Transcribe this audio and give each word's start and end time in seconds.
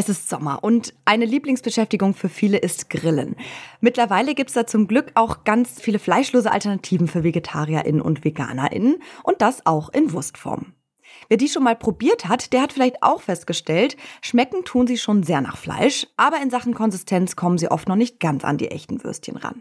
Es 0.00 0.08
ist 0.08 0.30
Sommer 0.30 0.64
und 0.64 0.94
eine 1.04 1.26
Lieblingsbeschäftigung 1.26 2.14
für 2.14 2.30
viele 2.30 2.56
ist 2.56 2.88
Grillen. 2.88 3.36
Mittlerweile 3.82 4.34
gibt 4.34 4.48
es 4.48 4.54
da 4.54 4.66
zum 4.66 4.88
Glück 4.88 5.10
auch 5.14 5.44
ganz 5.44 5.78
viele 5.78 5.98
fleischlose 5.98 6.50
Alternativen 6.50 7.06
für 7.06 7.22
VegetarierInnen 7.22 8.00
und 8.00 8.24
VeganerInnen 8.24 9.02
und 9.24 9.42
das 9.42 9.66
auch 9.66 9.90
in 9.90 10.10
Wurstform. 10.14 10.72
Wer 11.28 11.36
die 11.36 11.50
schon 11.50 11.64
mal 11.64 11.76
probiert 11.76 12.28
hat, 12.28 12.54
der 12.54 12.62
hat 12.62 12.72
vielleicht 12.72 13.02
auch 13.02 13.20
festgestellt, 13.20 13.98
schmecken 14.22 14.64
tun 14.64 14.86
sie 14.86 14.96
schon 14.96 15.22
sehr 15.22 15.42
nach 15.42 15.58
Fleisch, 15.58 16.06
aber 16.16 16.40
in 16.42 16.48
Sachen 16.48 16.72
Konsistenz 16.72 17.36
kommen 17.36 17.58
sie 17.58 17.70
oft 17.70 17.86
noch 17.86 17.96
nicht 17.96 18.20
ganz 18.20 18.42
an 18.42 18.56
die 18.56 18.70
echten 18.70 19.04
Würstchen 19.04 19.36
ran. 19.36 19.60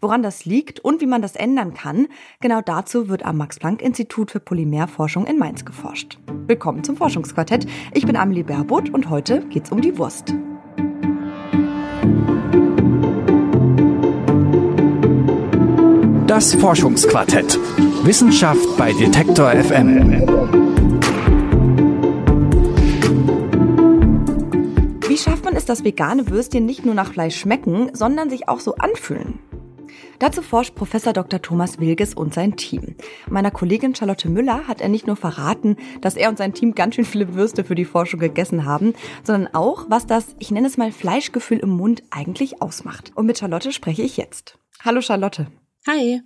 Woran 0.00 0.22
das 0.22 0.44
liegt 0.44 0.78
und 0.80 1.00
wie 1.00 1.06
man 1.06 1.22
das 1.22 1.34
ändern 1.34 1.74
kann, 1.74 2.06
genau 2.40 2.60
dazu 2.60 3.08
wird 3.08 3.24
am 3.24 3.36
Max-Planck-Institut 3.36 4.30
für 4.30 4.38
Polymerforschung 4.38 5.26
in 5.26 5.38
Mainz 5.38 5.64
geforscht. 5.64 6.18
Willkommen 6.46 6.84
zum 6.84 6.96
Forschungsquartett. 6.96 7.66
Ich 7.94 8.06
bin 8.06 8.14
Amelie 8.14 8.44
Berbot 8.44 8.90
und 8.90 9.10
heute 9.10 9.40
geht's 9.46 9.72
um 9.72 9.80
die 9.80 9.98
Wurst. 9.98 10.34
Das 16.28 16.54
Forschungsquartett. 16.54 17.58
Wissenschaft 18.04 18.76
bei 18.76 18.92
Detektor 18.92 19.50
FM. 19.50 20.22
Wie 25.08 25.16
schafft 25.16 25.44
man 25.44 25.56
es, 25.56 25.64
dass 25.64 25.82
vegane 25.82 26.28
Würstchen 26.28 26.66
nicht 26.66 26.86
nur 26.86 26.94
nach 26.94 27.12
Fleisch 27.12 27.36
schmecken, 27.36 27.90
sondern 27.94 28.30
sich 28.30 28.48
auch 28.48 28.60
so 28.60 28.76
anfühlen? 28.76 29.40
Dazu 30.18 30.42
forscht 30.42 30.74
Professor 30.74 31.12
Dr. 31.12 31.40
Thomas 31.40 31.78
Wilges 31.78 32.12
und 32.12 32.34
sein 32.34 32.56
Team. 32.56 32.96
Meiner 33.28 33.52
Kollegin 33.52 33.94
Charlotte 33.94 34.28
Müller 34.28 34.66
hat 34.66 34.80
er 34.80 34.88
nicht 34.88 35.06
nur 35.06 35.14
verraten, 35.14 35.76
dass 36.00 36.16
er 36.16 36.28
und 36.28 36.38
sein 36.38 36.54
Team 36.54 36.74
ganz 36.74 36.96
schön 36.96 37.04
viele 37.04 37.34
Würste 37.34 37.62
für 37.62 37.76
die 37.76 37.84
Forschung 37.84 38.18
gegessen 38.18 38.64
haben, 38.64 38.94
sondern 39.22 39.54
auch, 39.54 39.86
was 39.88 40.06
das, 40.06 40.34
ich 40.40 40.50
nenne 40.50 40.66
es 40.66 40.76
mal 40.76 40.90
Fleischgefühl 40.90 41.58
im 41.58 41.70
Mund 41.70 42.02
eigentlich 42.10 42.60
ausmacht. 42.60 43.12
Und 43.14 43.26
mit 43.26 43.38
Charlotte 43.38 43.70
spreche 43.70 44.02
ich 44.02 44.16
jetzt. 44.16 44.58
Hallo 44.84 45.00
Charlotte. 45.00 45.46
Hi. 45.86 46.20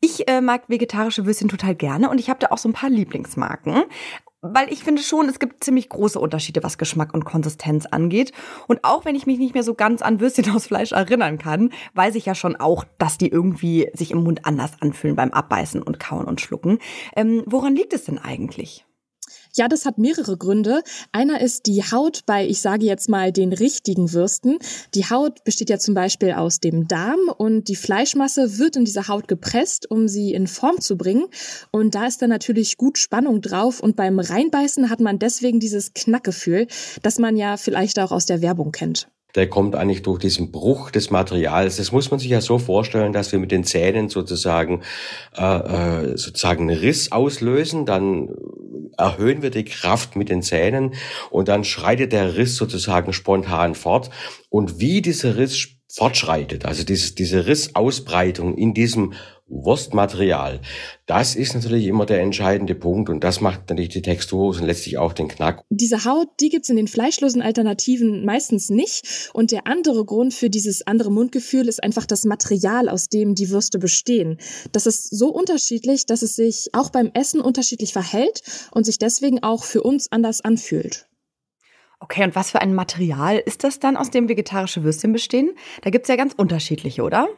Ich 0.00 0.28
äh, 0.28 0.40
mag 0.40 0.68
vegetarische 0.68 1.26
Würstchen 1.26 1.48
total 1.48 1.76
gerne 1.76 2.10
und 2.10 2.18
ich 2.18 2.28
habe 2.28 2.40
da 2.40 2.48
auch 2.48 2.58
so 2.58 2.68
ein 2.68 2.74
paar 2.74 2.90
Lieblingsmarken 2.90 3.84
weil 4.42 4.72
ich 4.72 4.84
finde 4.84 5.02
schon, 5.02 5.28
es 5.28 5.38
gibt 5.38 5.64
ziemlich 5.64 5.88
große 5.88 6.18
Unterschiede, 6.18 6.62
was 6.62 6.78
Geschmack 6.78 7.14
und 7.14 7.24
Konsistenz 7.24 7.86
angeht. 7.86 8.32
Und 8.68 8.84
auch 8.84 9.04
wenn 9.04 9.14
ich 9.14 9.26
mich 9.26 9.38
nicht 9.38 9.54
mehr 9.54 9.62
so 9.62 9.74
ganz 9.74 10.02
an 10.02 10.20
Würstchen 10.20 10.50
aus 10.54 10.66
Fleisch 10.66 10.92
erinnern 10.92 11.38
kann, 11.38 11.70
weiß 11.94 12.14
ich 12.14 12.26
ja 12.26 12.34
schon 12.34 12.56
auch, 12.56 12.84
dass 12.98 13.18
die 13.18 13.28
irgendwie 13.28 13.90
sich 13.92 14.10
im 14.10 14.22
Mund 14.22 14.46
anders 14.46 14.72
anfühlen 14.80 15.16
beim 15.16 15.30
Abbeißen 15.30 15.82
und 15.82 16.00
Kauen 16.00 16.26
und 16.26 16.40
Schlucken. 16.40 16.78
Ähm, 17.14 17.42
woran 17.46 17.74
liegt 17.74 17.92
es 17.92 18.04
denn 18.04 18.18
eigentlich? 18.18 18.85
Ja, 19.56 19.68
das 19.68 19.86
hat 19.86 19.96
mehrere 19.96 20.36
Gründe. 20.36 20.82
Einer 21.12 21.40
ist 21.40 21.66
die 21.66 21.82
Haut 21.82 22.20
bei, 22.26 22.46
ich 22.46 22.60
sage 22.60 22.84
jetzt 22.84 23.08
mal, 23.08 23.32
den 23.32 23.54
richtigen 23.54 24.12
Würsten. 24.12 24.58
Die 24.94 25.04
Haut 25.08 25.44
besteht 25.44 25.70
ja 25.70 25.78
zum 25.78 25.94
Beispiel 25.94 26.32
aus 26.32 26.60
dem 26.60 26.88
Darm 26.88 27.30
und 27.38 27.68
die 27.68 27.76
Fleischmasse 27.76 28.58
wird 28.58 28.76
in 28.76 28.84
dieser 28.84 29.08
Haut 29.08 29.28
gepresst, 29.28 29.90
um 29.90 30.08
sie 30.08 30.34
in 30.34 30.46
Form 30.46 30.80
zu 30.80 30.98
bringen. 30.98 31.24
Und 31.70 31.94
da 31.94 32.06
ist 32.06 32.20
dann 32.20 32.30
natürlich 32.30 32.76
gut 32.76 32.98
Spannung 32.98 33.40
drauf 33.40 33.80
und 33.80 33.96
beim 33.96 34.18
Reinbeißen 34.18 34.90
hat 34.90 35.00
man 35.00 35.18
deswegen 35.18 35.58
dieses 35.58 35.94
Knackgefühl, 35.94 36.66
das 37.02 37.18
man 37.18 37.36
ja 37.36 37.56
vielleicht 37.56 37.98
auch 37.98 38.12
aus 38.12 38.26
der 38.26 38.42
Werbung 38.42 38.72
kennt 38.72 39.08
der 39.36 39.48
kommt 39.48 39.76
eigentlich 39.76 40.02
durch 40.02 40.18
diesen 40.18 40.50
Bruch 40.50 40.90
des 40.90 41.10
Materials. 41.10 41.76
Das 41.76 41.92
muss 41.92 42.10
man 42.10 42.18
sich 42.18 42.30
ja 42.30 42.40
so 42.40 42.58
vorstellen, 42.58 43.12
dass 43.12 43.32
wir 43.32 43.38
mit 43.38 43.52
den 43.52 43.64
Zähnen 43.64 44.08
sozusagen 44.08 44.82
äh, 45.36 45.42
äh 45.42 46.16
sozusagen 46.16 46.70
einen 46.70 46.78
Riss 46.78 47.12
auslösen, 47.12 47.84
dann 47.84 48.34
erhöhen 48.96 49.42
wir 49.42 49.50
die 49.50 49.64
Kraft 49.64 50.16
mit 50.16 50.28
den 50.28 50.42
Zähnen 50.42 50.94
und 51.30 51.48
dann 51.48 51.64
schreitet 51.64 52.12
der 52.12 52.36
Riss 52.36 52.56
sozusagen 52.56 53.12
spontan 53.12 53.74
fort. 53.74 54.10
Und 54.48 54.80
wie 54.80 55.02
dieser 55.02 55.36
Riss 55.36 55.68
fortschreitet, 55.88 56.64
also 56.64 56.84
diese, 56.84 57.14
diese 57.14 57.46
Rissausbreitung 57.46 58.56
in 58.56 58.74
diesem 58.74 59.14
Wurstmaterial, 59.48 60.60
das 61.06 61.36
ist 61.36 61.54
natürlich 61.54 61.86
immer 61.86 62.04
der 62.04 62.20
entscheidende 62.20 62.74
Punkt 62.74 63.08
und 63.08 63.22
das 63.22 63.40
macht 63.40 63.68
natürlich 63.68 63.90
die 63.90 64.02
Textur 64.02 64.48
und 64.48 64.60
letztlich 64.60 64.98
auch 64.98 65.12
den 65.12 65.28
Knack. 65.28 65.62
Diese 65.70 66.04
Haut, 66.04 66.28
die 66.40 66.48
gibt's 66.48 66.68
in 66.68 66.76
den 66.76 66.88
fleischlosen 66.88 67.42
Alternativen 67.42 68.24
meistens 68.24 68.70
nicht 68.70 69.30
und 69.34 69.52
der 69.52 69.68
andere 69.68 70.04
Grund 70.04 70.34
für 70.34 70.50
dieses 70.50 70.86
andere 70.86 71.12
Mundgefühl 71.12 71.68
ist 71.68 71.82
einfach 71.82 72.06
das 72.06 72.24
Material, 72.24 72.88
aus 72.88 73.08
dem 73.08 73.36
die 73.36 73.50
Würste 73.50 73.78
bestehen. 73.78 74.38
Das 74.72 74.86
ist 74.86 75.16
so 75.16 75.28
unterschiedlich, 75.28 76.06
dass 76.06 76.22
es 76.22 76.34
sich 76.34 76.70
auch 76.72 76.90
beim 76.90 77.12
Essen 77.14 77.40
unterschiedlich 77.40 77.92
verhält 77.92 78.42
und 78.72 78.84
sich 78.84 78.98
deswegen 78.98 79.44
auch 79.44 79.62
für 79.62 79.82
uns 79.82 80.10
anders 80.10 80.40
anfühlt. 80.40 81.06
Okay, 82.00 82.24
und 82.24 82.34
was 82.34 82.50
für 82.50 82.60
ein 82.60 82.74
Material 82.74 83.38
ist 83.38 83.64
das 83.64 83.78
dann, 83.78 83.96
aus 83.96 84.10
dem 84.10 84.28
vegetarische 84.28 84.82
Würstchen 84.84 85.12
bestehen? 85.12 85.52
Da 85.82 85.90
gibt's 85.90 86.08
ja 86.08 86.16
ganz 86.16 86.34
unterschiedliche, 86.34 87.02
oder? 87.02 87.28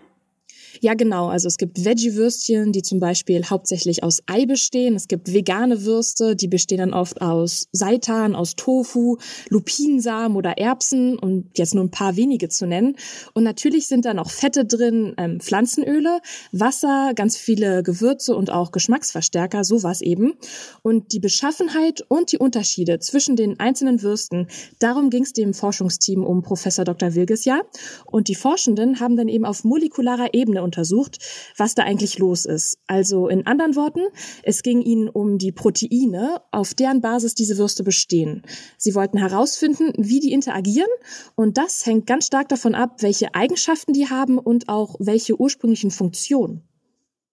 Ja, 0.81 0.94
genau. 0.94 1.28
Also 1.28 1.49
es 1.49 1.56
gibt 1.56 1.84
Veggie-Würstchen, 1.84 2.72
die 2.72 2.83
zum 2.83 3.00
Beispiel 3.00 3.44
hauptsächlich 3.44 4.03
aus 4.03 4.21
Ei 4.27 4.47
bestehen. 4.47 4.94
Es 4.94 5.09
gibt 5.09 5.33
vegane 5.33 5.84
Würste, 5.84 6.37
die 6.37 6.49
bestehen 6.49 6.78
dann 6.78 6.94
oft 6.94 7.21
aus 7.21 7.69
Seitan, 7.72 8.34
aus 8.34 8.55
Tofu, 8.55 9.17
Lupinensamen 9.49 10.37
oder 10.37 10.59
Erbsen, 10.59 11.19
um 11.19 11.50
jetzt 11.56 11.75
nur 11.75 11.84
ein 11.84 11.91
paar 11.91 12.17
wenige 12.17 12.49
zu 12.49 12.67
nennen. 12.67 12.97
Und 13.34 13.43
natürlich 13.43 13.88
sind 13.88 14.05
da 14.05 14.15
noch 14.15 14.31
Fette 14.31 14.65
drin, 14.65 15.15
ähm, 15.17 15.41
Pflanzenöle, 15.41 16.21
Wasser, 16.53 17.12
ganz 17.15 17.37
viele 17.37 17.83
Gewürze 17.83 18.37
und 18.37 18.50
auch 18.50 18.71
Geschmacksverstärker, 18.71 19.65
sowas 19.65 20.00
eben. 20.00 20.34
Und 20.83 21.12
die 21.12 21.21
Beschaffenheit 21.21 22.05
und 22.09 22.33
die 22.33 22.38
Unterschiede 22.38 23.00
zwischen 23.00 23.34
den 23.34 23.59
einzelnen 23.59 24.03
Würsten, 24.03 24.47
darum 24.78 25.11
ging 25.11 25.25
es 25.25 25.33
dem 25.33 25.55
Forschungsteam 25.55 26.25
um 26.25 26.43
Professor 26.43 26.84
Dr. 26.84 27.15
Wilges 27.15 27.44
ja. 27.44 27.61
Und 28.06 28.28
die 28.28 28.34
Forschenden 28.34 29.00
haben 29.00 29.17
dann 29.17 29.28
eben 29.28 29.44
auf 29.44 29.65
molekularer 29.65 30.34
Ebene 30.34 30.62
untersucht, 30.69 31.19
was 31.56 31.75
da 31.75 31.83
eigentlich 31.83 32.19
los 32.19 32.45
ist. 32.45 32.79
Also 32.87 33.29
in 33.29 33.47
anderen 33.47 33.75
Worten, 33.75 34.01
es 34.43 34.62
ging 34.62 34.83
ihnen 34.83 35.09
um 35.09 35.39
die 35.39 35.53
Proteine, 35.53 36.41
auf 36.53 36.75
deren 36.75 37.01
Basis 37.01 37.34
diese 37.34 37.59
Würste 37.59 37.83
bestehen. 37.83 38.43
Sie 38.77 38.95
wollten 38.95 39.19
herausfinden, 39.19 39.93
wie 39.97 40.21
die 40.21 40.33
interagieren 40.33 40.91
und 41.34 41.59
das 41.59 41.84
hängt 41.87 42.06
ganz 42.06 42.27
stark 42.27 42.49
davon 42.49 42.75
ab, 42.75 43.03
welche 43.03 43.34
Eigenschaften 43.34 43.93
die 43.93 44.09
haben 44.09 44.39
und 44.39 44.69
auch 44.69 44.97
welche 44.99 45.41
ursprünglichen 45.41 45.91
Funktionen. 45.91 46.69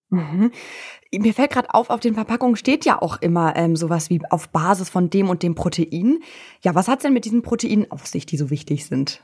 Mhm. 0.09 0.52
Mir 1.13 1.34
fällt 1.34 1.52
gerade 1.52 1.73
auf, 1.73 1.90
auf 1.90 2.00
den 2.00 2.13
Verpackungen 2.13 2.56
steht 2.56 2.85
ja 2.85 3.02
auch 3.02 3.22
immer 3.22 3.56
ähm, 3.56 3.75
sowas 3.75 4.09
wie 4.09 4.22
auf 4.29 4.50
Basis 4.50 4.90
von 4.90 5.09
dem 5.09 5.29
und 5.29 5.44
dem 5.44 5.56
Protein. 5.56 6.19
Ja, 6.62 6.75
was 6.75 6.88
hat's 6.88 7.03
denn 7.03 7.13
mit 7.13 7.25
diesen 7.25 7.41
Proteinen 7.41 7.90
auf 7.91 8.06
sich, 8.06 8.25
die 8.25 8.38
so 8.38 8.50
wichtig 8.50 8.85
sind? 8.85 9.23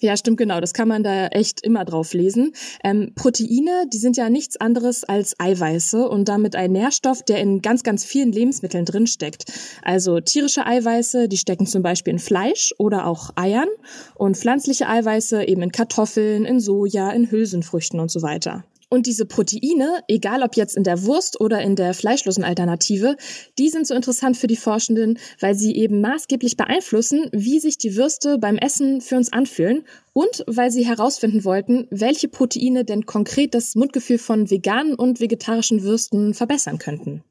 Ja, 0.00 0.16
stimmt 0.16 0.38
genau. 0.38 0.60
Das 0.60 0.72
kann 0.72 0.88
man 0.88 1.02
da 1.02 1.26
echt 1.28 1.64
immer 1.64 1.84
drauf 1.84 2.14
lesen. 2.14 2.52
Ähm, 2.84 3.12
Proteine, 3.14 3.86
die 3.92 3.98
sind 3.98 4.16
ja 4.16 4.30
nichts 4.30 4.56
anderes 4.56 5.04
als 5.04 5.34
Eiweiße 5.38 6.08
und 6.08 6.28
damit 6.28 6.56
ein 6.56 6.72
Nährstoff, 6.72 7.22
der 7.22 7.38
in 7.40 7.62
ganz, 7.62 7.82
ganz 7.82 8.04
vielen 8.04 8.32
Lebensmitteln 8.32 8.84
drin 8.84 9.06
steckt. 9.06 9.44
Also 9.82 10.20
tierische 10.20 10.66
Eiweiße, 10.66 11.28
die 11.28 11.38
stecken 11.38 11.66
zum 11.66 11.82
Beispiel 11.82 12.12
in 12.12 12.18
Fleisch 12.18 12.74
oder 12.78 13.06
auch 13.06 13.30
Eiern 13.36 13.68
und 14.14 14.36
pflanzliche 14.36 14.88
Eiweiße 14.88 15.44
eben 15.44 15.62
in 15.62 15.72
Kartoffeln, 15.72 16.44
in 16.44 16.60
Soja, 16.60 17.10
in 17.10 17.30
Hülsenfrüchten 17.30 18.00
und 18.00 18.10
so 18.10 18.22
weiter. 18.22 18.64
Und 18.92 19.06
diese 19.06 19.24
Proteine, 19.24 20.04
egal 20.06 20.42
ob 20.42 20.54
jetzt 20.54 20.76
in 20.76 20.84
der 20.84 21.04
Wurst 21.04 21.40
oder 21.40 21.62
in 21.62 21.76
der 21.76 21.94
fleischlosen 21.94 22.44
Alternative, 22.44 23.16
die 23.58 23.70
sind 23.70 23.86
so 23.86 23.94
interessant 23.94 24.36
für 24.36 24.48
die 24.48 24.56
Forschenden, 24.56 25.18
weil 25.40 25.54
sie 25.54 25.74
eben 25.74 26.02
maßgeblich 26.02 26.58
beeinflussen, 26.58 27.30
wie 27.32 27.58
sich 27.58 27.78
die 27.78 27.96
Würste 27.96 28.36
beim 28.36 28.58
Essen 28.58 29.00
für 29.00 29.16
uns 29.16 29.32
anfühlen 29.32 29.84
und 30.12 30.44
weil 30.46 30.70
sie 30.70 30.84
herausfinden 30.84 31.42
wollten, 31.46 31.86
welche 31.88 32.28
Proteine 32.28 32.84
denn 32.84 33.06
konkret 33.06 33.54
das 33.54 33.76
Mundgefühl 33.76 34.18
von 34.18 34.50
veganen 34.50 34.94
und 34.94 35.20
vegetarischen 35.20 35.84
Würsten 35.84 36.34
verbessern 36.34 36.76
könnten. 36.76 37.24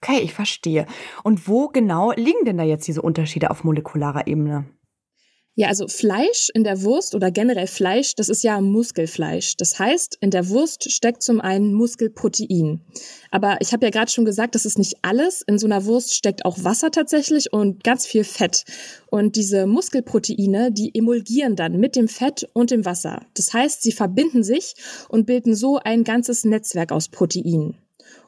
Okay, 0.00 0.20
ich 0.22 0.34
verstehe. 0.34 0.86
Und 1.24 1.48
wo 1.48 1.66
genau 1.66 2.12
liegen 2.12 2.44
denn 2.44 2.58
da 2.58 2.62
jetzt 2.62 2.86
diese 2.86 3.02
Unterschiede 3.02 3.50
auf 3.50 3.64
molekularer 3.64 4.28
Ebene? 4.28 4.66
Ja, 5.58 5.68
also 5.68 5.88
Fleisch 5.88 6.50
in 6.52 6.64
der 6.64 6.82
Wurst 6.82 7.14
oder 7.14 7.30
generell 7.30 7.66
Fleisch, 7.66 8.14
das 8.14 8.28
ist 8.28 8.44
ja 8.44 8.60
Muskelfleisch. 8.60 9.56
Das 9.56 9.78
heißt, 9.78 10.18
in 10.20 10.30
der 10.30 10.50
Wurst 10.50 10.92
steckt 10.92 11.22
zum 11.22 11.40
einen 11.40 11.72
Muskelprotein. 11.72 12.82
Aber 13.30 13.56
ich 13.60 13.72
habe 13.72 13.86
ja 13.86 13.90
gerade 13.90 14.10
schon 14.10 14.26
gesagt, 14.26 14.54
das 14.54 14.66
ist 14.66 14.76
nicht 14.76 14.96
alles. 15.00 15.40
In 15.40 15.58
so 15.58 15.66
einer 15.66 15.86
Wurst 15.86 16.14
steckt 16.14 16.44
auch 16.44 16.62
Wasser 16.62 16.90
tatsächlich 16.90 17.54
und 17.54 17.82
ganz 17.84 18.06
viel 18.06 18.24
Fett. 18.24 18.64
Und 19.06 19.36
diese 19.36 19.66
Muskelproteine, 19.66 20.72
die 20.72 20.94
emulgieren 20.94 21.56
dann 21.56 21.80
mit 21.80 21.96
dem 21.96 22.08
Fett 22.08 22.46
und 22.52 22.70
dem 22.70 22.84
Wasser. 22.84 23.24
Das 23.32 23.54
heißt, 23.54 23.80
sie 23.80 23.92
verbinden 23.92 24.42
sich 24.42 24.74
und 25.08 25.24
bilden 25.24 25.54
so 25.54 25.78
ein 25.78 26.04
ganzes 26.04 26.44
Netzwerk 26.44 26.92
aus 26.92 27.08
Proteinen. 27.08 27.78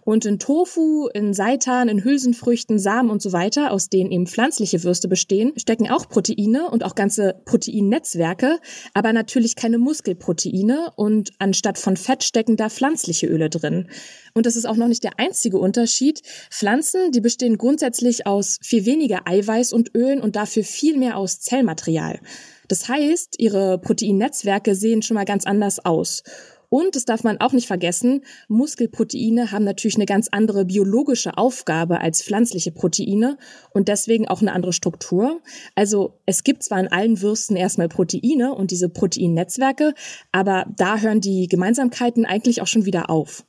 Und 0.03 0.25
in 0.25 0.39
Tofu, 0.39 1.09
in 1.09 1.35
Seitan, 1.35 1.89
in 1.89 2.03
Hülsenfrüchten, 2.03 2.79
Samen 2.79 3.11
und 3.11 3.21
so 3.21 3.33
weiter, 3.33 3.73
aus 3.73 3.91
denen 3.91 4.11
eben 4.11 4.27
pflanzliche 4.27 4.83
Würste 4.83 5.07
bestehen, 5.07 5.53
stecken 5.57 5.91
auch 5.91 6.09
Proteine 6.09 6.71
und 6.71 6.83
auch 6.83 6.95
ganze 6.95 7.35
Proteinnetzwerke, 7.45 8.59
aber 8.95 9.13
natürlich 9.13 9.55
keine 9.55 9.77
Muskelproteine 9.77 10.93
und 10.97 11.33
anstatt 11.39 11.77
von 11.79 11.97
Fett 11.97 12.25
stecken 12.25 12.57
da 12.57 12.71
pflanzliche 12.71 13.27
Öle 13.27 13.51
drin. 13.51 13.89
Und 14.33 14.47
das 14.47 14.57
ist 14.57 14.67
auch 14.67 14.77
noch 14.77 14.89
nicht 14.89 15.05
der 15.05 15.19
einzige 15.19 15.59
Unterschied. 15.59 16.23
Pflanzen, 16.51 17.13
die 17.13 17.21
bestehen 17.21 17.59
grundsätzlich 17.59 18.27
aus 18.27 18.59
viel 18.63 18.87
weniger 18.87 19.27
Eiweiß 19.27 19.73
und 19.73 19.95
Ölen 19.95 20.21
und 20.21 20.37
dafür 20.37 20.65
viel 20.65 20.97
mehr 20.97 21.17
aus 21.19 21.41
Zellmaterial. 21.41 22.21
Das 22.69 22.89
heißt, 22.89 23.37
ihre 23.39 23.79
Proteinnetzwerke 23.79 24.75
sehen 24.75 25.03
schon 25.03 25.17
mal 25.17 25.25
ganz 25.25 25.47
anders 25.47 25.85
aus. 25.85 26.23
Und, 26.69 26.97
das 26.97 27.05
darf 27.05 27.25
man 27.25 27.41
auch 27.41 27.53
nicht 27.53 27.67
vergessen, 27.67 28.23
Muskelproteine 28.49 29.53
haben 29.53 29.65
natürlich 29.65 29.97
eine 29.97 30.06
ganz 30.06 30.29
andere 30.31 30.67
biologische 30.67 31.38
Aufgabe 31.38 32.00
als 32.00 32.23
pflanzliche 32.23 32.73
Proteine 32.73 33.38
und 33.70 33.88
deswegen 33.88 34.29
auch 34.29 34.43
eine 34.43 34.53
andere 34.53 34.73
Struktur. 34.73 35.41
Also 35.75 36.20
es 36.26 36.44
gibt 36.44 36.62
zwar 36.62 36.81
in 36.81 36.88
allen 36.88 37.23
Würsten 37.23 37.56
erstmal 37.56 37.88
Proteine 37.88 38.55
und 38.55 38.70
diese 38.70 38.88
Proteinnetzwerke, 38.88 39.94
aber 40.31 40.67
da 40.76 40.99
hören 40.99 41.20
die 41.20 41.49
Gemeinsamkeiten 41.49 42.26
eigentlich 42.26 42.61
auch 42.61 42.67
schon 42.67 42.85
wieder 42.85 43.09
auf. 43.09 43.44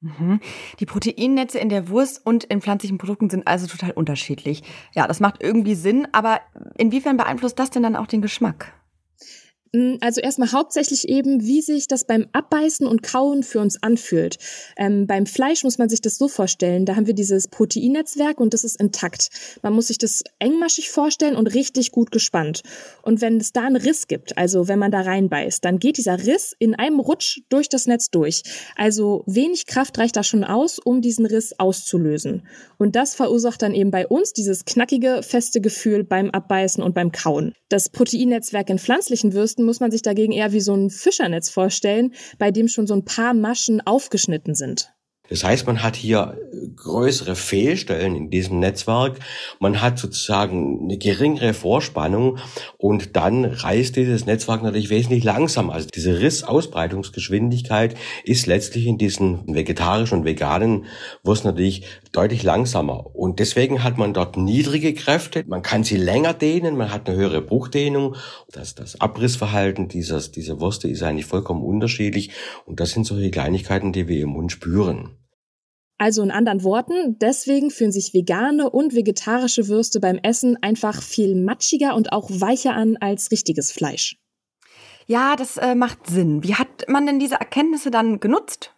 Mhm. 0.00 0.40
Die 0.78 0.86
Proteinnetze 0.86 1.58
in 1.58 1.68
der 1.68 1.88
Wurst 1.88 2.24
und 2.24 2.44
in 2.44 2.60
pflanzlichen 2.60 2.98
Produkten 2.98 3.30
sind 3.30 3.46
also 3.46 3.66
total 3.66 3.92
unterschiedlich. 3.92 4.62
Ja, 4.94 5.06
das 5.08 5.20
macht 5.20 5.42
irgendwie 5.42 5.74
Sinn, 5.74 6.06
aber 6.12 6.40
inwiefern 6.76 7.16
beeinflusst 7.16 7.58
das 7.58 7.70
denn 7.70 7.82
dann 7.82 7.96
auch 7.96 8.06
den 8.06 8.22
Geschmack? 8.22 8.72
Mm, 9.72 9.96
also 10.00 10.20
erstmal 10.20 10.52
hauptsächlich 10.52 11.08
eben, 11.08 11.44
wie 11.44 11.60
sich 11.60 11.88
das 11.88 12.04
beim 12.04 12.26
Abbeißen 12.32 12.86
und 12.86 13.02
Kauen 13.02 13.42
für 13.42 13.60
uns 13.60 13.82
anfühlt. 13.82 14.36
Ähm, 14.76 15.06
beim 15.06 15.26
Fleisch 15.26 15.64
muss 15.64 15.78
man 15.78 15.88
sich 15.88 16.00
das 16.00 16.18
so 16.18 16.28
vorstellen. 16.28 16.86
Da 16.86 16.96
haben 16.96 17.06
wir 17.06 17.14
dieses 17.14 17.48
Proteinnetzwerk 17.48 18.40
und 18.40 18.54
das 18.54 18.64
ist 18.64 18.80
intakt. 18.80 19.28
Man 19.62 19.72
muss 19.72 19.88
sich 19.88 19.98
das 19.98 20.22
engmaschig 20.38 20.90
vorstellen 20.90 21.36
und 21.36 21.48
richtig 21.54 21.90
gut 21.90 22.10
gespannt. 22.10 22.62
Und 23.02 23.20
wenn 23.20 23.38
es 23.38 23.52
da 23.52 23.62
einen 23.62 23.76
Riss 23.76 24.06
gibt, 24.06 24.38
also 24.38 24.68
wenn 24.68 24.78
man 24.78 24.90
da 24.90 25.00
reinbeißt, 25.00 25.64
dann 25.64 25.78
geht 25.78 25.98
dieser 25.98 26.24
Riss 26.24 26.54
in 26.58 26.74
einem 26.74 27.00
Rutsch 27.00 27.40
durch 27.48 27.68
das 27.68 27.86
Netz 27.86 28.10
durch. 28.10 28.42
Also 28.76 29.24
wenig 29.26 29.66
Kraft 29.66 29.98
reicht 29.98 30.16
da 30.16 30.22
schon 30.22 30.44
aus, 30.44 30.78
um 30.78 31.00
diesen 31.02 31.26
Riss 31.26 31.58
auszulösen. 31.58 32.46
Und 32.78 32.96
das 32.96 33.14
verursacht 33.14 33.62
dann 33.62 33.74
eben 33.74 33.90
bei 33.90 34.06
uns 34.06 34.32
dieses 34.32 34.64
knackige, 34.64 35.22
feste 35.22 35.60
Gefühl 35.60 36.04
beim 36.04 36.30
Abbeißen 36.30 36.82
und 36.82 36.94
beim 36.94 37.12
Kauen. 37.12 37.54
Das 37.68 37.88
Proteinnetzwerk 37.88 38.70
in 38.70 38.78
pflanzlichen 38.78 39.32
Würsten 39.32 39.65
muss 39.66 39.80
man 39.80 39.90
sich 39.90 40.02
dagegen 40.02 40.32
eher 40.32 40.52
wie 40.52 40.60
so 40.60 40.74
ein 40.74 40.90
Fischernetz 40.90 41.50
vorstellen, 41.50 42.14
bei 42.38 42.50
dem 42.50 42.68
schon 42.68 42.86
so 42.86 42.94
ein 42.94 43.04
paar 43.04 43.34
Maschen 43.34 43.80
aufgeschnitten 43.86 44.54
sind. 44.54 44.92
Das 45.28 45.44
heißt, 45.44 45.66
man 45.66 45.82
hat 45.82 45.96
hier 45.96 46.38
größere 46.76 47.36
Fehlstellen 47.36 48.16
in 48.16 48.30
diesem 48.30 48.58
Netzwerk. 48.58 49.18
Man 49.60 49.80
hat 49.80 49.98
sozusagen 49.98 50.82
eine 50.84 50.98
geringere 50.98 51.54
Vorspannung 51.54 52.38
und 52.76 53.16
dann 53.16 53.44
reißt 53.44 53.96
dieses 53.96 54.26
Netzwerk 54.26 54.62
natürlich 54.62 54.90
wesentlich 54.90 55.24
langsamer. 55.24 55.74
Also 55.74 55.88
diese 55.88 56.20
Rissausbreitungsgeschwindigkeit 56.20 57.96
ist 58.24 58.46
letztlich 58.46 58.86
in 58.86 58.98
diesen 58.98 59.42
vegetarischen 59.46 60.18
und 60.18 60.24
veganen 60.24 60.86
Wurst 61.22 61.44
natürlich 61.44 61.84
deutlich 62.12 62.42
langsamer. 62.42 63.14
Und 63.14 63.38
deswegen 63.38 63.82
hat 63.82 63.98
man 63.98 64.14
dort 64.14 64.36
niedrige 64.36 64.94
Kräfte. 64.94 65.44
Man 65.46 65.62
kann 65.62 65.84
sie 65.84 65.96
länger 65.96 66.34
dehnen. 66.34 66.76
Man 66.76 66.92
hat 66.92 67.08
eine 67.08 67.16
höhere 67.16 67.42
Bruchdehnung. 67.42 68.16
Das, 68.52 68.74
das 68.74 69.00
Abrissverhalten 69.00 69.88
dieses, 69.88 70.30
dieser 70.30 70.60
Würste 70.60 70.88
ist 70.88 71.02
eigentlich 71.02 71.26
vollkommen 71.26 71.62
unterschiedlich. 71.62 72.30
Und 72.64 72.80
das 72.80 72.90
sind 72.90 73.06
solche 73.06 73.30
Kleinigkeiten, 73.30 73.92
die 73.92 74.08
wir 74.08 74.22
im 74.22 74.30
Mund 74.30 74.52
spüren. 74.52 75.16
Also 75.98 76.22
in 76.22 76.30
anderen 76.30 76.62
Worten, 76.62 77.18
deswegen 77.18 77.70
fühlen 77.70 77.92
sich 77.92 78.12
vegane 78.12 78.68
und 78.68 78.94
vegetarische 78.94 79.68
Würste 79.68 79.98
beim 79.98 80.18
Essen 80.22 80.58
einfach 80.62 81.02
viel 81.02 81.34
matschiger 81.34 81.94
und 81.94 82.12
auch 82.12 82.28
weicher 82.30 82.74
an 82.74 82.96
als 82.98 83.30
richtiges 83.30 83.72
Fleisch. 83.72 84.18
Ja, 85.06 85.36
das 85.36 85.56
äh, 85.56 85.74
macht 85.74 86.06
Sinn. 86.08 86.42
Wie 86.42 86.54
hat 86.54 86.88
man 86.88 87.06
denn 87.06 87.18
diese 87.18 87.36
Erkenntnisse 87.36 87.90
dann 87.90 88.20
genutzt? 88.20 88.72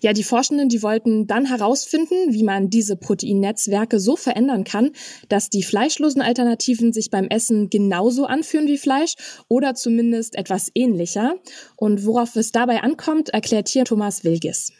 Ja, 0.00 0.12
die 0.12 0.22
Forschenden, 0.22 0.68
die 0.68 0.82
wollten 0.82 1.26
dann 1.26 1.46
herausfinden, 1.46 2.34
wie 2.34 2.42
man 2.42 2.68
diese 2.68 2.96
Proteinnetzwerke 2.96 3.98
so 3.98 4.16
verändern 4.16 4.64
kann, 4.64 4.90
dass 5.28 5.48
die 5.48 5.62
fleischlosen 5.62 6.20
Alternativen 6.20 6.92
sich 6.92 7.10
beim 7.10 7.26
Essen 7.28 7.70
genauso 7.70 8.26
anfühlen 8.26 8.66
wie 8.66 8.76
Fleisch 8.76 9.14
oder 9.48 9.74
zumindest 9.74 10.36
etwas 10.36 10.70
ähnlicher. 10.74 11.36
Und 11.76 12.04
worauf 12.04 12.36
es 12.36 12.52
dabei 12.52 12.82
ankommt, 12.82 13.30
erklärt 13.30 13.68
hier 13.68 13.84
Thomas 13.84 14.24
Wilgis. 14.24 14.72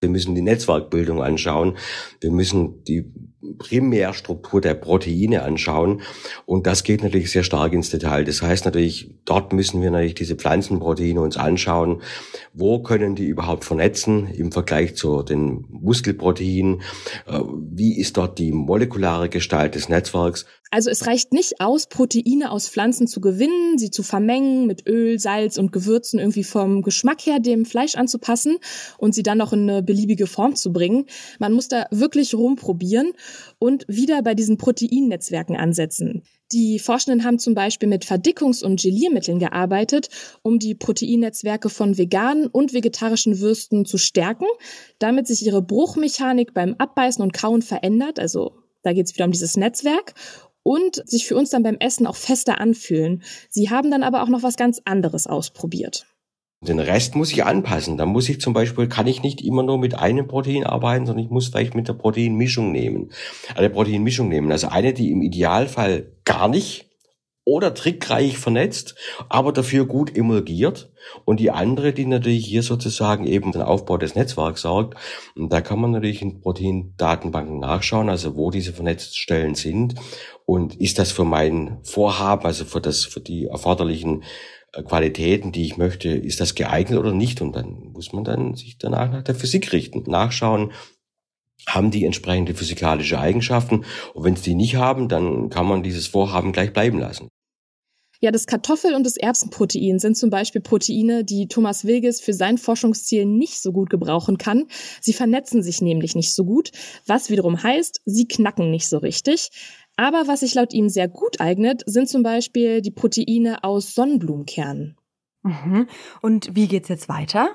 Wir 0.00 0.10
müssen 0.10 0.34
die 0.34 0.42
Netzwerkbildung 0.42 1.22
anschauen. 1.22 1.76
Wir 2.20 2.30
müssen 2.30 2.84
die 2.84 3.12
Primärstruktur 3.58 4.60
der 4.60 4.74
Proteine 4.74 5.42
anschauen. 5.42 6.02
Und 6.44 6.66
das 6.66 6.82
geht 6.82 7.02
natürlich 7.02 7.30
sehr 7.30 7.44
stark 7.44 7.72
ins 7.72 7.90
Detail. 7.90 8.24
Das 8.24 8.42
heißt 8.42 8.64
natürlich, 8.64 9.10
dort 9.24 9.52
müssen 9.52 9.82
wir 9.82 9.90
natürlich 9.90 10.14
diese 10.14 10.36
Pflanzenproteine 10.36 11.20
uns 11.20 11.36
anschauen. 11.36 12.02
Wo 12.52 12.82
können 12.82 13.14
die 13.14 13.26
überhaupt 13.26 13.64
vernetzen 13.64 14.28
im 14.28 14.52
Vergleich 14.52 14.96
zu 14.96 15.22
den 15.22 15.64
Muskelproteinen? 15.68 16.82
Äh, 17.26 17.40
wie 17.70 17.98
ist 17.98 18.16
dort 18.16 18.38
die 18.38 18.52
molekulare 18.52 19.28
Gestalt 19.28 19.74
des 19.74 19.88
Netzwerks? 19.88 20.46
Also 20.70 20.90
es 20.90 21.06
reicht 21.06 21.32
nicht 21.32 21.60
aus, 21.60 21.86
Proteine 21.86 22.50
aus 22.50 22.68
Pflanzen 22.68 23.06
zu 23.06 23.20
gewinnen, 23.20 23.78
sie 23.78 23.90
zu 23.90 24.02
vermengen 24.02 24.66
mit 24.66 24.86
Öl, 24.86 25.18
Salz 25.18 25.58
und 25.58 25.72
Gewürzen 25.72 26.18
irgendwie 26.18 26.42
vom 26.42 26.82
Geschmack 26.82 27.24
her 27.24 27.38
dem 27.38 27.64
Fleisch 27.64 27.94
anzupassen 27.94 28.58
und 28.98 29.14
sie 29.14 29.22
dann 29.22 29.38
noch 29.38 29.52
in 29.52 29.70
eine 29.70 29.82
beliebige 29.82 30.26
Form 30.26 30.56
zu 30.56 30.72
bringen. 30.72 31.06
Man 31.38 31.52
muss 31.52 31.68
da 31.68 31.86
wirklich 31.92 32.34
rumprobieren 32.34 33.12
und 33.58 33.84
wieder 33.88 34.22
bei 34.22 34.34
diesen 34.34 34.58
Proteinnetzwerken 34.58 35.56
ansetzen. 35.56 36.22
Die 36.52 36.78
Forschenden 36.78 37.24
haben 37.24 37.38
zum 37.38 37.54
Beispiel 37.54 37.88
mit 37.88 38.04
Verdickungs- 38.04 38.64
und 38.64 38.80
Geliermitteln 38.80 39.38
gearbeitet, 39.38 40.08
um 40.42 40.58
die 40.58 40.74
Proteinnetzwerke 40.74 41.68
von 41.68 41.98
veganen 41.98 42.46
und 42.46 42.72
vegetarischen 42.72 43.40
Würsten 43.40 43.84
zu 43.84 43.98
stärken, 43.98 44.46
damit 44.98 45.26
sich 45.26 45.44
ihre 45.44 45.62
Bruchmechanik 45.62 46.54
beim 46.54 46.74
Abbeißen 46.78 47.22
und 47.22 47.32
Kauen 47.32 47.62
verändert. 47.62 48.20
Also 48.20 48.58
da 48.82 48.92
geht 48.92 49.06
es 49.06 49.14
wieder 49.14 49.24
um 49.24 49.32
dieses 49.32 49.56
Netzwerk 49.56 50.14
und 50.62 51.02
sich 51.08 51.26
für 51.26 51.36
uns 51.36 51.50
dann 51.50 51.62
beim 51.62 51.76
Essen 51.78 52.06
auch 52.06 52.16
fester 52.16 52.60
anfühlen. 52.60 53.22
Sie 53.48 53.70
haben 53.70 53.90
dann 53.90 54.02
aber 54.02 54.22
auch 54.22 54.28
noch 54.28 54.42
was 54.42 54.56
ganz 54.56 54.80
anderes 54.84 55.26
ausprobiert. 55.26 56.06
Den 56.60 56.78
Rest 56.78 57.14
muss 57.14 57.32
ich 57.32 57.44
anpassen. 57.44 57.98
Da 57.98 58.06
muss 58.06 58.28
ich 58.28 58.40
zum 58.40 58.54
Beispiel, 58.54 58.88
kann 58.88 59.06
ich 59.06 59.22
nicht 59.22 59.42
immer 59.42 59.62
nur 59.62 59.78
mit 59.78 59.98
einem 59.98 60.26
Protein 60.26 60.64
arbeiten, 60.64 61.06
sondern 61.06 61.24
ich 61.24 61.30
muss 61.30 61.48
vielleicht 61.48 61.74
mit 61.74 61.86
der 61.86 61.92
Proteinmischung 61.92 62.72
nehmen. 62.72 63.10
Eine 63.54 63.68
Proteinmischung 63.68 64.28
nehmen. 64.28 64.50
Also 64.50 64.68
eine, 64.68 64.94
die 64.94 65.10
im 65.10 65.20
Idealfall 65.22 66.12
gar 66.24 66.48
nicht 66.48 66.86
oder 67.44 67.74
trickreich 67.74 68.38
vernetzt, 68.38 68.96
aber 69.28 69.52
dafür 69.52 69.86
gut 69.86 70.16
emulgiert. 70.16 70.90
Und 71.24 71.38
die 71.38 71.52
andere, 71.52 71.92
die 71.92 72.04
natürlich 72.04 72.44
hier 72.44 72.64
sozusagen 72.64 73.24
eben 73.24 73.52
den 73.52 73.62
Aufbau 73.62 73.98
des 73.98 74.16
Netzwerks 74.16 74.62
sorgt. 74.62 74.98
Und 75.36 75.52
da 75.52 75.60
kann 75.60 75.78
man 75.78 75.92
natürlich 75.92 76.22
in 76.22 76.40
Proteindatenbanken 76.40 77.60
nachschauen, 77.60 78.08
also 78.08 78.34
wo 78.34 78.50
diese 78.50 78.72
Vernetzstellen 78.72 79.54
sind. 79.54 79.94
Und 80.44 80.74
ist 80.74 80.98
das 80.98 81.12
für 81.12 81.24
mein 81.24 81.78
Vorhaben, 81.84 82.46
also 82.46 82.64
für 82.64 82.80
das, 82.80 83.04
für 83.04 83.20
die 83.20 83.46
erforderlichen 83.46 84.24
Qualitäten, 84.72 85.52
die 85.52 85.64
ich 85.64 85.76
möchte, 85.76 86.10
ist 86.10 86.40
das 86.40 86.54
geeignet 86.54 86.98
oder 86.98 87.12
nicht? 87.12 87.40
Und 87.40 87.54
dann 87.54 87.92
muss 87.92 88.12
man 88.12 88.24
dann 88.24 88.54
sich 88.54 88.78
danach 88.78 89.10
nach 89.10 89.22
der 89.22 89.34
Physik 89.34 89.72
richten, 89.72 90.02
nachschauen, 90.10 90.72
haben 91.66 91.90
die 91.90 92.04
entsprechende 92.04 92.54
physikalische 92.54 93.18
Eigenschaften. 93.18 93.84
Und 94.14 94.24
wenn 94.24 94.34
es 94.34 94.42
die 94.42 94.54
nicht 94.54 94.76
haben, 94.76 95.08
dann 95.08 95.50
kann 95.50 95.66
man 95.66 95.82
dieses 95.82 96.06
Vorhaben 96.06 96.52
gleich 96.52 96.72
bleiben 96.72 96.98
lassen. 96.98 97.28
Ja, 98.20 98.30
das 98.30 98.46
Kartoffel- 98.46 98.94
und 98.94 99.04
das 99.04 99.18
Erbsenprotein 99.18 99.98
sind 99.98 100.16
zum 100.16 100.30
Beispiel 100.30 100.62
Proteine, 100.62 101.22
die 101.22 101.48
Thomas 101.48 101.84
Wilges 101.84 102.20
für 102.20 102.32
sein 102.32 102.56
Forschungsziel 102.56 103.26
nicht 103.26 103.60
so 103.60 103.72
gut 103.72 103.90
gebrauchen 103.90 104.38
kann. 104.38 104.68
Sie 105.02 105.12
vernetzen 105.12 105.62
sich 105.62 105.82
nämlich 105.82 106.14
nicht 106.14 106.34
so 106.34 106.44
gut, 106.44 106.70
was 107.06 107.28
wiederum 107.28 107.62
heißt, 107.62 108.00
sie 108.06 108.26
knacken 108.26 108.70
nicht 108.70 108.88
so 108.88 108.98
richtig. 108.98 109.50
Aber 109.96 110.28
was 110.28 110.40
sich 110.40 110.54
laut 110.54 110.72
ihm 110.72 110.88
sehr 110.88 111.08
gut 111.08 111.40
eignet, 111.40 111.82
sind 111.86 112.08
zum 112.08 112.22
Beispiel 112.22 112.82
die 112.82 112.90
Proteine 112.90 113.64
aus 113.64 113.94
Sonnenblumenkernen. 113.94 114.96
Mhm. 115.42 115.88
Und 116.22 116.54
wie 116.54 116.68
geht's 116.68 116.88
jetzt 116.88 117.08
weiter? 117.08 117.50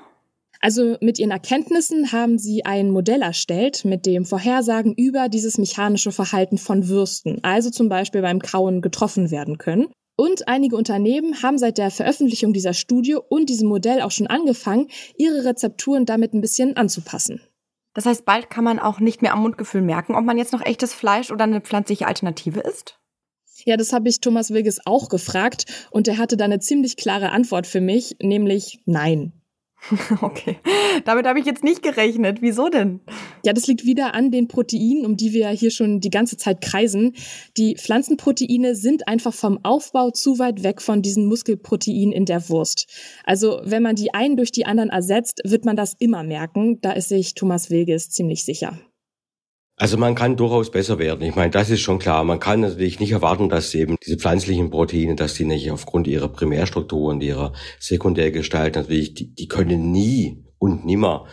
Also 0.60 0.96
mit 1.00 1.18
ihren 1.18 1.32
Erkenntnissen 1.32 2.12
haben 2.12 2.38
sie 2.38 2.64
ein 2.64 2.90
Modell 2.90 3.22
erstellt, 3.22 3.84
mit 3.84 4.06
dem 4.06 4.24
Vorhersagen 4.24 4.94
über 4.94 5.28
dieses 5.28 5.58
mechanische 5.58 6.12
Verhalten 6.12 6.56
von 6.56 6.88
Würsten, 6.88 7.42
also 7.42 7.70
zum 7.70 7.88
Beispiel 7.88 8.22
beim 8.22 8.38
Kauen, 8.40 8.80
getroffen 8.80 9.32
werden 9.32 9.58
können. 9.58 9.88
Und 10.16 10.46
einige 10.46 10.76
Unternehmen 10.76 11.42
haben 11.42 11.58
seit 11.58 11.78
der 11.78 11.90
Veröffentlichung 11.90 12.52
dieser 12.52 12.74
Studie 12.74 13.16
und 13.16 13.48
diesem 13.48 13.68
Modell 13.68 14.02
auch 14.02 14.12
schon 14.12 14.28
angefangen, 14.28 14.88
ihre 15.16 15.44
Rezepturen 15.44 16.06
damit 16.06 16.32
ein 16.32 16.40
bisschen 16.40 16.76
anzupassen. 16.76 17.40
Das 17.94 18.06
heißt, 18.06 18.24
bald 18.24 18.48
kann 18.50 18.64
man 18.64 18.78
auch 18.78 19.00
nicht 19.00 19.22
mehr 19.22 19.32
am 19.32 19.42
Mundgefühl 19.42 19.82
merken, 19.82 20.14
ob 20.14 20.24
man 20.24 20.38
jetzt 20.38 20.52
noch 20.52 20.64
echtes 20.64 20.94
Fleisch 20.94 21.30
oder 21.30 21.44
eine 21.44 21.60
pflanzliche 21.60 22.06
Alternative 22.06 22.60
isst? 22.60 22.98
Ja, 23.64 23.76
das 23.76 23.92
habe 23.92 24.08
ich 24.08 24.20
Thomas 24.20 24.50
Wilges 24.50 24.80
auch 24.86 25.08
gefragt 25.08 25.88
und 25.90 26.08
er 26.08 26.18
hatte 26.18 26.36
da 26.36 26.44
eine 26.46 26.58
ziemlich 26.58 26.96
klare 26.96 27.30
Antwort 27.30 27.66
für 27.66 27.80
mich, 27.80 28.16
nämlich 28.20 28.80
nein. 28.86 29.41
Okay, 30.20 30.58
damit 31.04 31.26
habe 31.26 31.40
ich 31.40 31.46
jetzt 31.46 31.64
nicht 31.64 31.82
gerechnet. 31.82 32.42
Wieso 32.42 32.68
denn? 32.68 33.00
Ja, 33.44 33.52
das 33.52 33.66
liegt 33.66 33.84
wieder 33.84 34.14
an 34.14 34.30
den 34.30 34.48
Proteinen, 34.48 35.04
um 35.04 35.16
die 35.16 35.32
wir 35.32 35.48
hier 35.50 35.70
schon 35.70 36.00
die 36.00 36.10
ganze 36.10 36.36
Zeit 36.36 36.60
kreisen. 36.60 37.14
Die 37.56 37.76
Pflanzenproteine 37.76 38.74
sind 38.74 39.08
einfach 39.08 39.34
vom 39.34 39.58
Aufbau 39.64 40.10
zu 40.10 40.38
weit 40.38 40.62
weg 40.62 40.80
von 40.80 41.02
diesen 41.02 41.26
Muskelproteinen 41.26 42.12
in 42.12 42.24
der 42.24 42.48
Wurst. 42.48 42.86
Also 43.24 43.60
wenn 43.64 43.82
man 43.82 43.96
die 43.96 44.14
einen 44.14 44.36
durch 44.36 44.52
die 44.52 44.66
anderen 44.66 44.90
ersetzt, 44.90 45.40
wird 45.44 45.64
man 45.64 45.76
das 45.76 45.94
immer 45.98 46.22
merken. 46.22 46.80
Da 46.80 46.92
ist 46.92 47.08
sich 47.08 47.34
Thomas 47.34 47.70
Wilges 47.70 48.10
ziemlich 48.10 48.44
sicher. 48.44 48.78
Also 49.82 49.96
man 49.96 50.14
kann 50.14 50.36
durchaus 50.36 50.70
besser 50.70 51.00
werden. 51.00 51.26
Ich 51.26 51.34
meine, 51.34 51.50
das 51.50 51.68
ist 51.68 51.80
schon 51.80 51.98
klar. 51.98 52.22
Man 52.22 52.38
kann 52.38 52.60
natürlich 52.60 53.00
nicht 53.00 53.10
erwarten, 53.10 53.48
dass 53.48 53.74
eben 53.74 53.96
diese 54.06 54.16
pflanzlichen 54.16 54.70
Proteine, 54.70 55.16
dass 55.16 55.34
die 55.34 55.44
nicht 55.44 55.72
aufgrund 55.72 56.06
ihrer 56.06 56.28
Primärstruktur 56.28 57.10
und 57.10 57.20
ihrer 57.20 57.52
Sekundärgestalt 57.80 58.76
natürlich, 58.76 59.14
die, 59.14 59.34
die 59.34 59.48
können 59.48 59.90
nie 59.90 60.44
und 60.58 60.86
nimmer 60.86 61.26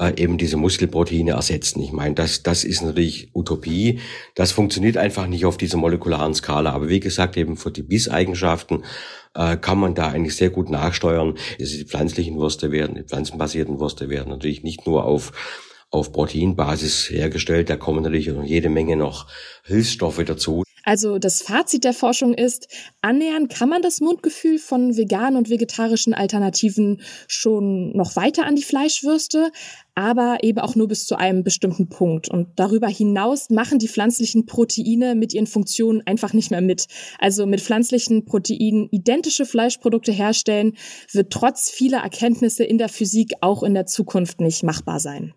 äh, 0.00 0.20
eben 0.20 0.36
diese 0.36 0.56
Muskelproteine 0.56 1.30
ersetzen. 1.30 1.80
Ich 1.80 1.92
meine, 1.92 2.16
das, 2.16 2.42
das 2.42 2.64
ist 2.64 2.82
natürlich 2.82 3.30
Utopie. 3.36 4.00
Das 4.34 4.50
funktioniert 4.50 4.96
einfach 4.96 5.28
nicht 5.28 5.46
auf 5.46 5.56
dieser 5.56 5.76
molekularen 5.76 6.34
Skala. 6.34 6.72
Aber 6.72 6.88
wie 6.88 6.98
gesagt, 6.98 7.36
eben 7.36 7.56
für 7.56 7.70
die 7.70 7.84
Bisseigenschaften 7.84 8.82
äh, 9.36 9.56
kann 9.56 9.78
man 9.78 9.94
da 9.94 10.08
eigentlich 10.08 10.34
sehr 10.34 10.50
gut 10.50 10.70
nachsteuern. 10.70 11.38
Also 11.60 11.76
die 11.76 11.84
pflanzlichen 11.84 12.36
Würste 12.36 12.72
werden, 12.72 12.96
die 12.96 13.04
pflanzenbasierten 13.04 13.78
Würste 13.78 14.08
werden 14.08 14.30
natürlich 14.30 14.64
nicht 14.64 14.88
nur 14.88 15.04
auf 15.04 15.30
auf 15.92 16.10
Proteinbasis 16.10 17.10
hergestellt. 17.10 17.70
Da 17.70 17.76
kommen 17.76 18.02
natürlich 18.02 18.32
jede 18.44 18.70
Menge 18.70 18.96
noch 18.96 19.28
Hilfsstoffe 19.64 20.24
dazu. 20.24 20.64
Also 20.84 21.18
das 21.18 21.42
Fazit 21.42 21.84
der 21.84 21.92
Forschung 21.92 22.34
ist, 22.34 22.66
annähern 23.02 23.46
kann 23.48 23.68
man 23.68 23.82
das 23.82 24.00
Mundgefühl 24.00 24.58
von 24.58 24.96
veganen 24.96 25.36
und 25.36 25.48
vegetarischen 25.48 26.12
Alternativen 26.12 27.02
schon 27.28 27.96
noch 27.96 28.16
weiter 28.16 28.46
an 28.46 28.56
die 28.56 28.64
Fleischwürste, 28.64 29.52
aber 29.94 30.38
eben 30.42 30.58
auch 30.58 30.74
nur 30.74 30.88
bis 30.88 31.06
zu 31.06 31.16
einem 31.16 31.44
bestimmten 31.44 31.88
Punkt. 31.88 32.28
Und 32.28 32.48
darüber 32.56 32.88
hinaus 32.88 33.48
machen 33.50 33.78
die 33.78 33.88
pflanzlichen 33.88 34.46
Proteine 34.46 35.14
mit 35.14 35.34
ihren 35.34 35.46
Funktionen 35.46 36.02
einfach 36.04 36.32
nicht 36.32 36.50
mehr 36.50 36.62
mit. 36.62 36.86
Also 37.20 37.46
mit 37.46 37.60
pflanzlichen 37.60 38.24
Proteinen 38.24 38.88
identische 38.90 39.46
Fleischprodukte 39.46 40.10
herstellen, 40.10 40.72
wird 41.12 41.32
trotz 41.32 41.70
vieler 41.70 41.98
Erkenntnisse 41.98 42.64
in 42.64 42.78
der 42.78 42.88
Physik 42.88 43.34
auch 43.40 43.62
in 43.62 43.74
der 43.74 43.86
Zukunft 43.86 44.40
nicht 44.40 44.64
machbar 44.64 44.98
sein. 44.98 45.32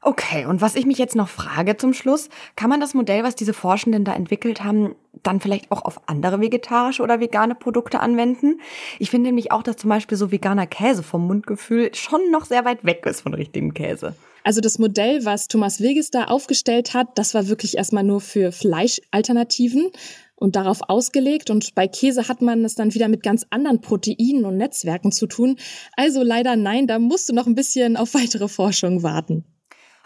Okay, 0.00 0.46
und 0.46 0.60
was 0.60 0.76
ich 0.76 0.86
mich 0.86 0.98
jetzt 0.98 1.16
noch 1.16 1.28
frage 1.28 1.76
zum 1.76 1.92
Schluss, 1.92 2.28
kann 2.54 2.70
man 2.70 2.80
das 2.80 2.94
Modell, 2.94 3.24
was 3.24 3.34
diese 3.34 3.52
Forschenden 3.52 4.04
da 4.04 4.14
entwickelt 4.14 4.62
haben, 4.62 4.94
dann 5.24 5.40
vielleicht 5.40 5.72
auch 5.72 5.82
auf 5.82 6.08
andere 6.08 6.40
vegetarische 6.40 7.02
oder 7.02 7.18
vegane 7.18 7.56
Produkte 7.56 8.00
anwenden? 8.00 8.60
Ich 9.00 9.10
finde 9.10 9.28
nämlich 9.28 9.50
auch, 9.50 9.62
dass 9.62 9.76
zum 9.76 9.90
Beispiel 9.90 10.16
so 10.16 10.30
veganer 10.30 10.66
Käse 10.66 11.02
vom 11.02 11.26
Mundgefühl 11.26 11.94
schon 11.94 12.30
noch 12.30 12.44
sehr 12.44 12.64
weit 12.64 12.84
weg 12.84 13.06
ist 13.06 13.22
von 13.22 13.34
richtigem 13.34 13.74
Käse. 13.74 14.14
Also 14.44 14.60
das 14.60 14.78
Modell, 14.78 15.24
was 15.24 15.48
Thomas 15.48 15.80
Weges 15.80 16.10
da 16.10 16.24
aufgestellt 16.24 16.94
hat, 16.94 17.18
das 17.18 17.34
war 17.34 17.48
wirklich 17.48 17.76
erstmal 17.76 18.04
nur 18.04 18.20
für 18.20 18.52
Fleischalternativen 18.52 19.90
und 20.36 20.56
darauf 20.56 20.80
ausgelegt. 20.88 21.50
Und 21.50 21.74
bei 21.74 21.88
Käse 21.88 22.28
hat 22.28 22.40
man 22.40 22.64
es 22.64 22.76
dann 22.76 22.94
wieder 22.94 23.08
mit 23.08 23.22
ganz 23.22 23.46
anderen 23.50 23.80
Proteinen 23.80 24.44
und 24.44 24.56
Netzwerken 24.56 25.12
zu 25.12 25.26
tun. 25.26 25.56
Also 25.96 26.22
leider 26.22 26.56
nein, 26.56 26.86
da 26.86 26.98
musst 26.98 27.28
du 27.28 27.34
noch 27.34 27.46
ein 27.46 27.56
bisschen 27.56 27.96
auf 27.96 28.14
weitere 28.14 28.48
Forschung 28.48 29.02
warten. 29.02 29.44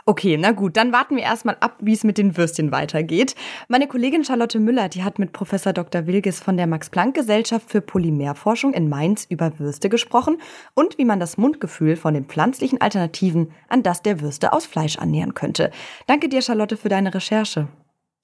Okay, 0.05 0.37
na 0.37 0.51
gut, 0.51 0.77
dann 0.77 0.93
warten 0.93 1.15
wir 1.15 1.23
erstmal 1.23 1.57
ab, 1.61 1.77
wie 1.81 1.93
es 1.93 2.03
mit 2.03 2.19
den 2.19 2.37
Würstchen 2.37 2.73
weitergeht. 2.73 3.37
Meine 3.69 3.87
Kollegin 3.87 4.25
Charlotte 4.25 4.59
Müller, 4.59 4.89
die 4.89 5.05
hat 5.05 5.21
mit 5.21 5.33
Professor 5.33 5.73
Dr. 5.73 6.07
Wilges 6.07 6.41
von 6.41 6.57
der 6.57 6.67
Max-Planck-Gesellschaft 6.67 7.71
für 7.71 7.81
Polymerforschung 7.81 8.75
in 8.75 8.89
Mainz 8.89 9.27
über 9.29 9.61
Würste 9.61 9.89
gesprochen 9.89 10.39
und 10.75 10.99
wie 10.99 11.05
man 11.05 11.21
das 11.21 11.37
Mundgefühl 11.37 11.95
von 11.95 12.15
den 12.15 12.25
pflanzlichen 12.25 12.81
Alternativen 12.81 13.53
an 13.69 13.85
das 13.85 14.03
der 14.03 14.21
Würste 14.21 14.53
aus 14.53 14.67
Fleisch 14.67 14.99
annähern 14.99 15.35
könnte. 15.35 15.71
Danke 16.09 16.29
dir, 16.29 16.43
Charlotte, 16.43 16.77
für 16.77 16.89
deine 16.89 17.15
Recherche. 17.15 17.69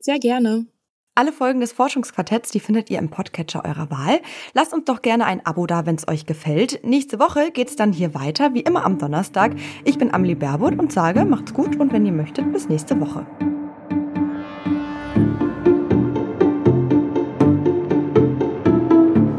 Sehr 0.01 0.19
gerne. 0.19 0.67
Alle 1.19 1.33
Folgen 1.33 1.59
des 1.59 1.73
Forschungsquartetts, 1.73 2.53
die 2.53 2.61
findet 2.61 2.91
ihr 2.91 3.01
im 3.01 3.09
Podcatcher 3.09 3.65
eurer 3.65 3.91
Wahl. 3.91 4.21
Lasst 4.55 4.73
uns 4.73 4.85
doch 4.85 5.03
gerne 5.03 5.25
ein 5.25 5.45
Abo 5.45 5.67
da, 5.67 5.85
wenn 5.85 5.97
es 5.97 6.07
euch 6.07 6.27
gefällt. 6.27 6.85
Nächste 6.85 7.19
Woche 7.19 7.51
geht's 7.51 7.75
dann 7.75 7.93
hier 7.93 8.15
weiter, 8.15 8.55
wie 8.55 8.61
immer 8.61 8.85
am 8.85 8.99
Donnerstag. 8.99 9.57
Ich 9.85 9.99
bin 9.99 10.15
Amelie 10.15 10.37
Berbot 10.37 10.79
und 10.79 10.93
sage, 10.93 11.25
macht's 11.25 11.53
gut 11.53 11.75
und 11.75 11.93
wenn 11.93 12.07
ihr 12.07 12.13
möchtet, 12.13 12.53
bis 12.53 12.69
nächste 12.69 13.01
Woche. 13.01 13.27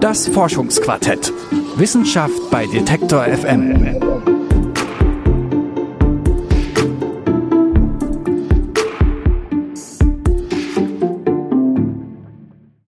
Das 0.02 0.28
Forschungsquartett. 0.28 1.32
Wissenschaft 1.78 2.52
bei 2.52 2.66
Detektor 2.66 3.24
FM. 3.24 4.09